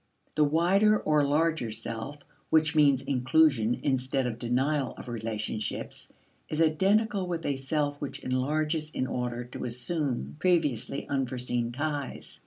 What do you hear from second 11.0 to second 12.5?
unforeseen ties.